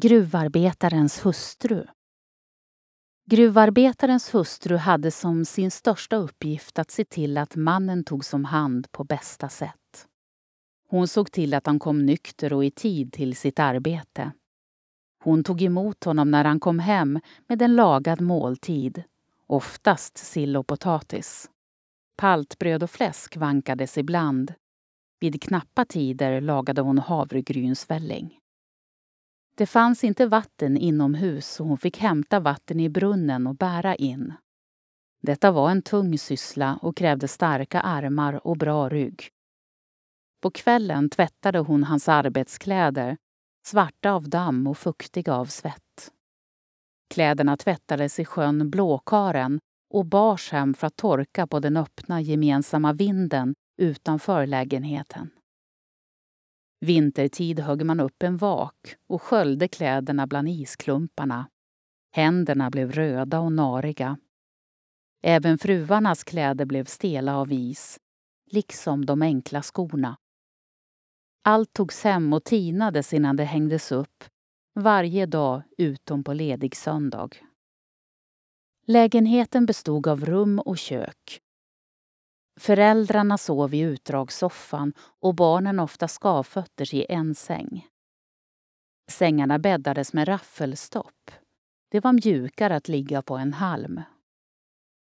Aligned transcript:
Gruvarbetarens 0.00 1.26
hustru 1.26 1.86
Gruvarbetarens 3.30 4.34
hustru 4.34 4.76
hade 4.76 5.10
som 5.10 5.44
sin 5.44 5.70
största 5.70 6.16
uppgift 6.16 6.78
att 6.78 6.90
se 6.90 7.04
till 7.04 7.38
att 7.38 7.56
mannen 7.56 8.04
togs 8.04 8.34
om 8.34 8.44
hand 8.44 8.92
på 8.92 9.04
bästa 9.04 9.48
sätt. 9.48 10.06
Hon 10.88 11.08
såg 11.08 11.32
till 11.32 11.54
att 11.54 11.66
han 11.66 11.78
kom 11.78 12.06
nykter 12.06 12.52
och 12.52 12.64
i 12.64 12.70
tid 12.70 13.12
till 13.12 13.36
sitt 13.36 13.58
arbete. 13.58 14.32
Hon 15.24 15.44
tog 15.44 15.62
emot 15.62 16.04
honom 16.04 16.30
när 16.30 16.44
han 16.44 16.60
kom 16.60 16.78
hem 16.78 17.20
med 17.46 17.62
en 17.62 17.76
lagad 17.76 18.20
måltid, 18.20 19.02
oftast 19.46 20.18
sill 20.18 20.56
och 20.56 20.66
potatis. 20.66 21.50
Paltbröd 22.16 22.82
och 22.82 22.90
fläsk 22.90 23.36
vankades 23.36 23.98
ibland. 23.98 24.54
Vid 25.20 25.42
knappa 25.42 25.84
tider 25.84 26.40
lagade 26.40 26.80
hon 26.80 26.98
havregrynsvälling. 26.98 28.38
Det 29.58 29.66
fanns 29.66 30.04
inte 30.04 30.26
vatten 30.26 30.76
inomhus 30.76 31.48
så 31.48 31.64
hon 31.64 31.78
fick 31.78 31.98
hämta 31.98 32.40
vatten 32.40 32.80
i 32.80 32.88
brunnen 32.88 33.46
och 33.46 33.54
bära 33.54 33.94
in. 33.94 34.32
Detta 35.22 35.50
var 35.50 35.70
en 35.70 35.82
tung 35.82 36.18
syssla 36.18 36.78
och 36.82 36.96
krävde 36.96 37.28
starka 37.28 37.80
armar 37.80 38.46
och 38.46 38.56
bra 38.56 38.88
rygg. 38.88 39.28
På 40.42 40.50
kvällen 40.50 41.10
tvättade 41.10 41.58
hon 41.58 41.84
hans 41.84 42.08
arbetskläder, 42.08 43.16
svarta 43.66 44.12
av 44.12 44.28
damm 44.28 44.66
och 44.66 44.78
fuktiga 44.78 45.34
av 45.34 45.46
svett. 45.46 46.12
Kläderna 47.10 47.56
tvättades 47.56 48.20
i 48.20 48.24
sjön 48.24 48.70
Blåkaren 48.70 49.58
och 49.94 50.06
bars 50.06 50.52
hem 50.52 50.74
för 50.74 50.86
att 50.86 50.96
torka 50.96 51.46
på 51.46 51.60
den 51.60 51.76
öppna 51.76 52.20
gemensamma 52.20 52.92
vinden 52.92 53.54
utanför 53.76 54.46
lägenheten. 54.46 55.30
Vintertid 56.80 57.60
högg 57.60 57.86
man 57.86 58.00
upp 58.00 58.22
en 58.22 58.36
vak 58.36 58.96
och 59.06 59.22
sköljde 59.22 59.68
kläderna 59.68 60.26
bland 60.26 60.48
isklumparna. 60.48 61.48
Händerna 62.10 62.70
blev 62.70 62.92
röda 62.92 63.40
och 63.40 63.52
nariga. 63.52 64.18
Även 65.22 65.58
fruarnas 65.58 66.24
kläder 66.24 66.64
blev 66.64 66.84
stela 66.84 67.36
av 67.36 67.52
is, 67.52 67.98
liksom 68.50 69.06
de 69.06 69.22
enkla 69.22 69.62
skorna. 69.62 70.16
Allt 71.44 71.72
togs 71.72 72.04
hem 72.04 72.32
och 72.32 72.44
tinades 72.44 73.12
innan 73.12 73.36
det 73.36 73.44
hängdes 73.44 73.92
upp, 73.92 74.24
varje 74.74 75.26
dag 75.26 75.62
utom 75.78 76.24
på 76.24 76.32
ledig 76.32 76.76
söndag. 76.76 77.28
Lägenheten 78.86 79.66
bestod 79.66 80.06
av 80.06 80.24
rum 80.24 80.58
och 80.58 80.78
kök. 80.78 81.40
Föräldrarna 82.58 83.38
sov 83.38 83.74
i 83.74 83.80
utdragssoffan 83.80 84.92
och 84.98 85.34
barnen 85.34 85.80
ofta 85.80 86.08
skavfötters 86.08 86.94
i 86.94 87.06
en 87.08 87.34
säng. 87.34 87.86
Sängarna 89.10 89.58
bäddades 89.58 90.12
med 90.12 90.28
raffelstopp. 90.28 91.30
Det 91.90 92.00
var 92.00 92.12
mjukare 92.12 92.76
att 92.76 92.88
ligga 92.88 93.22
på 93.22 93.36
en 93.36 93.52
halm. 93.52 94.00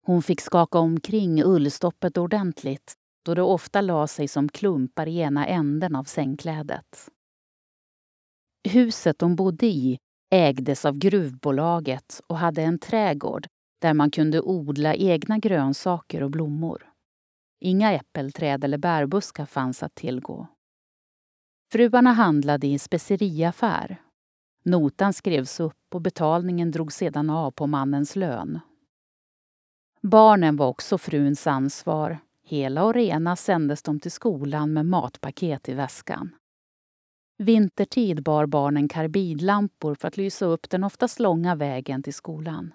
Hon 0.05 0.23
fick 0.23 0.41
skaka 0.41 0.79
omkring 0.79 1.43
ullstoppet 1.43 2.17
ordentligt 2.17 2.93
då 3.25 3.33
det 3.33 3.41
ofta 3.41 3.81
la 3.81 4.07
sig 4.07 4.27
som 4.27 4.49
klumpar 4.49 5.07
i 5.07 5.19
ena 5.19 5.47
änden 5.47 5.95
av 5.95 6.03
sängklädet. 6.03 7.09
Huset 8.69 9.19
de 9.19 9.35
bodde 9.35 9.65
i 9.65 9.97
ägdes 10.31 10.85
av 10.85 10.97
gruvbolaget 10.97 12.21
och 12.27 12.37
hade 12.37 12.61
en 12.61 12.79
trädgård 12.79 13.47
där 13.81 13.93
man 13.93 14.11
kunde 14.11 14.41
odla 14.41 14.95
egna 14.95 15.37
grönsaker 15.37 16.23
och 16.23 16.31
blommor. 16.31 16.92
Inga 17.65 17.91
äppelträd 17.93 18.63
eller 18.63 18.77
bärbuskar 18.77 19.45
fanns 19.45 19.83
att 19.83 19.95
tillgå. 19.95 20.47
Fruarna 21.71 22.13
handlade 22.13 22.67
i 22.67 22.73
en 22.73 22.79
speceriaffär. 22.79 24.01
Notan 24.63 25.13
skrevs 25.13 25.59
upp 25.59 25.95
och 25.95 26.01
betalningen 26.01 26.71
drogs 26.71 26.95
sedan 26.95 27.29
av 27.29 27.51
på 27.51 27.67
mannens 27.67 28.15
lön. 28.15 28.59
Barnen 30.01 30.55
var 30.55 30.67
också 30.67 30.97
fruns 30.97 31.47
ansvar. 31.47 32.17
Hela 32.43 32.83
och 32.83 32.93
rena 32.93 33.35
sändes 33.35 33.83
de 33.83 33.99
till 33.99 34.11
skolan 34.11 34.73
med 34.73 34.85
matpaket 34.85 35.69
i 35.69 35.73
väskan. 35.73 36.35
Vintertid 37.37 38.23
bar 38.23 38.45
barnen 38.45 38.87
karbidlampor 38.87 39.95
för 39.95 40.07
att 40.07 40.17
lysa 40.17 40.45
upp 40.45 40.69
den 40.69 40.83
oftast 40.83 41.19
långa 41.19 41.55
vägen 41.55 42.03
till 42.03 42.13
skolan. 42.13 42.73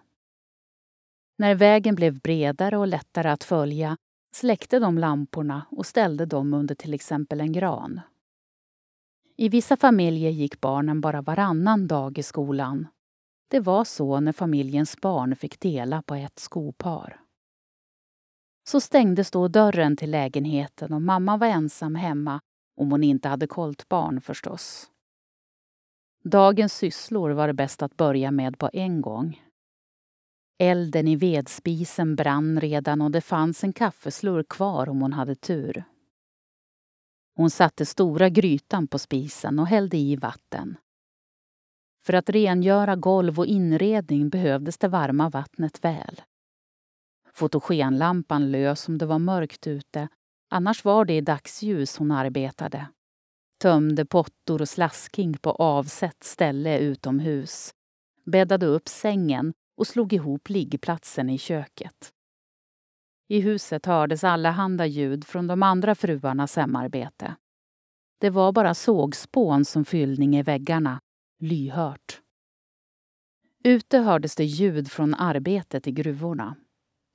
När 1.39 1.55
vägen 1.55 1.95
blev 1.95 2.21
bredare 2.21 2.77
och 2.77 2.87
lättare 2.87 3.29
att 3.29 3.45
följa 3.45 3.97
släckte 4.35 4.79
de 4.79 4.99
lamporna 4.99 5.67
och 5.71 5.87
ställde 5.87 6.27
dem 6.27 6.55
under 6.55 6.75
till 6.75 6.95
exempel 6.95 7.41
en 7.41 7.53
gran. 7.53 8.01
I 9.37 9.49
vissa 9.49 9.77
familjer 9.77 10.31
gick 10.31 10.61
barnen 10.61 11.01
bara 11.01 11.23
varannan 11.23 11.87
dag 11.87 12.19
i 12.19 12.23
skolan. 12.23 12.87
Det 13.49 13.61
var 13.61 13.85
så 13.85 14.21
när 14.21 14.33
familjens 14.33 15.01
barn 15.01 15.37
fick 15.37 15.61
dela 15.61 16.03
på 16.03 16.15
ett 16.15 16.39
skopar. 16.39 17.21
Så 18.69 18.81
stängdes 18.81 19.31
då 19.31 19.49
dörren 19.49 19.97
till 19.97 20.11
lägenheten 20.11 20.93
och 20.93 21.03
mamma 21.03 21.37
var 21.37 21.47
ensam 21.47 21.95
hemma 21.95 22.41
om 22.77 22.91
hon 22.91 23.05
inte 23.05 23.29
hade 23.29 23.47
koltbarn 23.47 24.21
förstås. 24.21 24.91
Dagens 26.25 26.75
sysslor 26.75 27.31
var 27.31 27.47
det 27.47 27.55
bäst 27.55 27.83
att 27.83 27.97
börja 27.97 28.31
med 28.31 28.59
på 28.59 28.71
en 28.73 29.01
gång. 29.01 29.43
Elden 30.61 31.09
i 31.09 31.17
vedspisen 31.17 32.17
brann 32.17 32.61
redan 32.61 33.01
och 33.03 33.11
det 33.11 33.21
fanns 33.21 33.65
en 33.65 33.73
kaffeslurk 33.73 34.49
kvar 34.49 34.89
om 34.89 35.01
hon 35.01 35.13
hade 35.13 35.35
tur. 35.35 35.85
Hon 37.35 37.51
satte 37.51 37.87
stora 37.87 38.29
grytan 38.29 38.89
på 38.89 38.99
spisen 38.99 39.59
och 39.59 39.67
hällde 39.67 39.97
i 39.97 40.17
vatten. 40.17 40.77
För 42.05 42.13
att 42.13 42.31
rengöra 42.31 42.97
golv 42.97 43.39
och 43.39 43.47
inredning 43.47 44.29
behövdes 44.29 44.79
det 44.79 44.89
varma 44.89 45.31
vattnet 45.31 45.85
väl. 45.85 46.23
Fotogenlampan 47.33 48.51
lös 48.51 48.89
om 48.89 48.99
det 48.99 49.07
var 49.07 49.19
mörkt 49.19 49.67
ute, 49.67 50.09
annars 50.49 50.85
var 50.85 51.05
det 51.05 51.17
i 51.17 51.21
dagsljus 51.21 51.97
hon 51.97 52.11
arbetade. 52.11 52.87
Tömde 53.63 54.07
pottor 54.07 54.61
och 54.61 54.69
slasking 54.69 55.39
på 55.39 55.51
avsett 55.51 56.25
ställe 56.25 56.79
utomhus. 56.79 57.75
Bäddade 58.25 58.67
upp 58.67 58.89
sängen 58.89 59.53
och 59.79 59.87
slog 59.87 60.13
ihop 60.13 60.49
liggplatsen 60.49 61.31
i 61.31 61.39
köket. 61.39 62.13
I 63.29 63.41
huset 63.41 63.87
hördes 63.87 64.25
allehanda 64.25 64.87
ljud 64.87 65.25
från 65.25 65.47
de 65.47 65.63
andra 65.63 65.95
fruarnas 65.95 66.57
hemarbete. 66.57 67.37
Det 68.21 68.31
var 68.31 68.53
bara 68.53 68.75
sågspån 68.75 69.65
som 69.65 69.85
fyllning 69.85 70.37
i 70.37 70.43
väggarna, 70.43 71.01
lyhört. 71.41 72.21
Ute 73.65 73.99
hördes 73.99 74.37
det 74.37 74.45
ljud 74.45 74.91
från 74.91 75.15
arbetet 75.15 75.87
i 75.87 75.93
gruvorna. 75.93 76.57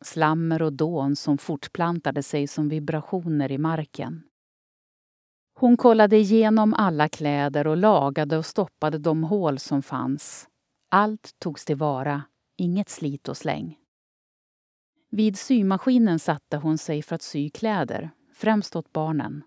Slammer 0.06 0.62
och 0.62 0.74
dån 0.74 1.16
som 1.16 1.38
fortplantade 1.38 2.24
sig 2.24 2.48
som 2.48 2.70
vibrationer 2.70 3.52
i 3.52 3.58
marken. 3.58 4.24
Hon 5.60 5.78
kollade 5.78 6.18
igenom 6.18 6.74
alla 6.74 7.10
kläder 7.10 7.68
och 7.68 7.78
lagade 7.78 8.38
och 8.38 8.46
stoppade 8.46 8.98
de 8.98 9.24
hål 9.24 9.60
som 9.60 9.82
fanns. 9.82 10.48
Allt 10.92 11.32
togs 11.40 11.66
tillvara 11.66 12.24
Inget 12.58 12.90
slit 12.90 13.30
och 13.30 13.38
släng. 13.38 13.78
Vid 15.10 15.38
symaskinen 15.38 16.20
satte 16.20 16.58
hon 16.58 16.78
sig 16.78 17.02
för 17.02 17.16
att 17.16 17.22
sy 17.22 17.50
kläder, 17.50 18.10
främst 18.34 18.76
åt 18.76 18.94
barnen. 18.94 19.44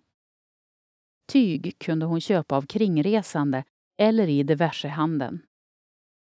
Tyg 1.27 1.79
kunde 1.79 2.07
hon 2.07 2.21
köpa 2.21 2.57
av 2.57 2.63
kringresande 2.63 3.65
eller 3.99 4.29
i 4.29 4.43
diversehandeln. 4.43 5.43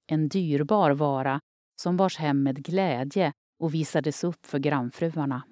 En 0.08 0.30
dyrbar 0.30 0.92
vara 0.92 1.40
som 1.76 1.98
bars 1.98 2.18
hem 2.18 2.44
med 2.44 2.64
glädje 2.64 3.34
och 3.60 3.74
visades 3.74 4.24
upp 4.24 4.46
för 4.46 4.60
grannfruarna. 4.60 5.44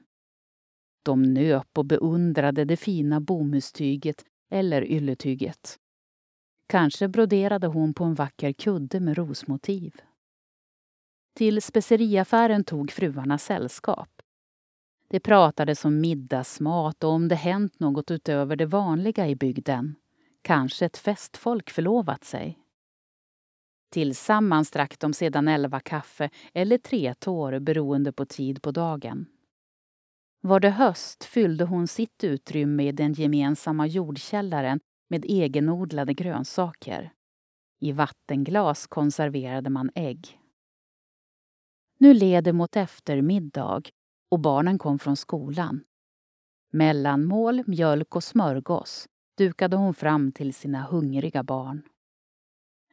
De 1.03 1.23
nöp 1.23 1.77
och 1.77 1.85
beundrade 1.85 2.65
det 2.65 2.77
fina 2.77 3.19
bomullstyget 3.19 4.25
eller 4.49 4.91
ylletyget. 4.91 5.77
Kanske 6.67 7.07
broderade 7.07 7.67
hon 7.67 7.93
på 7.93 8.03
en 8.03 8.13
vacker 8.13 8.53
kudde 8.53 8.99
med 8.99 9.17
rosmotiv. 9.17 9.95
Till 11.33 11.61
speceriaffären 11.61 12.63
tog 12.63 12.91
fruarna 12.91 13.37
sällskap. 13.37 14.09
Det 15.09 15.19
pratades 15.19 15.85
om 15.85 16.01
middagsmat 16.01 17.03
och 17.03 17.09
om 17.09 17.27
det 17.27 17.35
hänt 17.35 17.79
något 17.79 18.11
utöver 18.11 18.55
det 18.55 18.65
vanliga 18.65 19.27
i 19.27 19.35
bygden. 19.35 19.95
Kanske 20.41 20.85
ett 20.85 20.97
festfolk 20.97 21.69
förlovat 21.69 22.23
sig. 22.23 22.59
Tillsammans 23.89 24.71
drack 24.71 24.99
de 24.99 25.13
sedan 25.13 25.47
elva 25.47 25.79
kaffe 25.79 26.29
eller 26.53 26.77
tre 26.77 27.13
tår 27.13 27.59
beroende 27.59 28.11
på 28.11 28.25
tid 28.25 28.61
på 28.61 28.71
dagen. 28.71 29.25
Var 30.41 30.59
det 30.59 30.69
höst 30.69 31.23
fyllde 31.23 31.63
hon 31.63 31.87
sitt 31.87 32.23
utrymme 32.23 32.87
i 32.87 32.91
den 32.91 33.13
gemensamma 33.13 33.87
jordkällaren 33.87 34.79
med 35.09 35.25
egenodlade 35.25 36.13
grönsaker. 36.13 37.13
I 37.79 37.91
vattenglas 37.91 38.87
konserverade 38.87 39.69
man 39.69 39.91
ägg. 39.95 40.40
Nu 42.01 42.13
led 42.13 42.43
det 42.43 42.53
mot 42.53 42.75
eftermiddag 42.75 43.81
och 44.31 44.39
barnen 44.39 44.77
kom 44.79 44.99
från 44.99 45.15
skolan. 45.15 45.83
Mellanmål, 46.71 47.63
mjölk 47.67 48.15
och 48.15 48.23
smörgås 48.23 49.07
dukade 49.37 49.75
hon 49.75 49.93
fram 49.93 50.31
till 50.31 50.53
sina 50.53 50.81
hungriga 50.81 51.43
barn. 51.43 51.81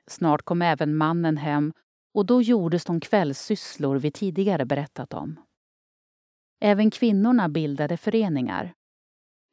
Snart 0.07 0.43
kom 0.43 0.63
även 0.63 0.97
mannen 0.97 1.37
hem 1.37 1.73
och 2.15 2.27
då 2.27 2.43
gjordes 2.43 2.85
de 2.85 3.01
kvällssysslor 3.01 3.97
vi 3.97 4.11
tidigare 4.11 4.65
berättat 4.65 5.15
om. 5.15 5.41
Även 6.61 6.91
kvinnorna 6.91 7.49
bildade 7.49 7.97
föreningar. 7.97 8.73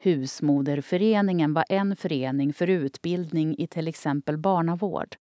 Husmoderföreningen 0.03 1.53
var 1.53 1.65
en 1.69 1.95
förening 1.95 2.53
för 2.53 2.69
utbildning 2.69 3.57
i 3.57 3.67
till 3.67 3.87
exempel 3.87 4.37
barnavård 4.37 5.15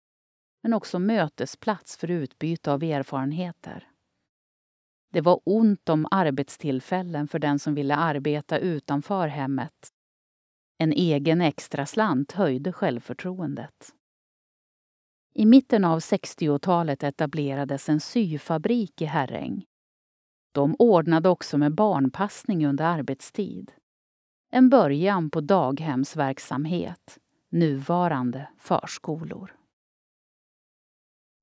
men 0.63 0.75
också 0.75 0.99
mötesplats 0.99 1.97
för 1.97 2.11
utbyte 2.11 2.73
av 2.73 2.83
erfarenheter. 2.83 3.92
Det 5.13 5.21
var 5.21 5.41
ont 5.45 5.89
om 5.89 6.07
arbetstillfällen 6.11 7.29
för 7.29 7.39
den 7.39 7.59
som 7.59 7.75
ville 7.75 7.97
arbeta 7.97 8.59
utanför 8.59 9.29
hemmet. 9.29 9.89
En 10.79 10.93
egen 10.93 11.41
extraslant 11.41 12.33
höjde 12.33 12.73
självförtroendet. 12.73 13.95
I 15.35 15.47
mitten 15.47 15.85
av 15.85 15.99
60-talet 15.99 17.03
etablerades 17.03 17.89
en 17.89 18.01
syfabrik 18.01 19.03
i 19.03 19.05
Herräng. 19.05 19.65
De 20.53 20.77
ordnade 20.79 21.29
också 21.29 21.59
med 21.59 21.75
barnpassning 21.75 22.67
under 22.67 22.85
arbetstid. 22.85 23.73
En 24.51 24.69
början 24.71 25.31
på 25.31 25.41
daghemsverksamhet, 25.41 27.19
nuvarande 27.51 28.49
förskolor. 28.59 29.62